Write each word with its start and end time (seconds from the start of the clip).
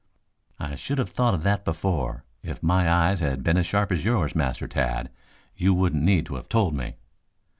I 0.57 0.73
should 0.73 0.97
have 0.97 1.11
thought 1.11 1.35
of 1.35 1.43
that 1.43 1.63
before. 1.63 2.23
If 2.41 2.63
my 2.63 2.89
eyes 2.91 3.19
had 3.19 3.43
been 3.43 3.55
as 3.55 3.67
sharp 3.67 3.91
as 3.91 4.03
yours, 4.03 4.33
Master 4.33 4.67
Tad, 4.67 5.11
you 5.55 5.75
wouldn't 5.75 6.01
need 6.03 6.25
to 6.25 6.37
have 6.37 6.49
told 6.49 6.73
me." 6.73 6.95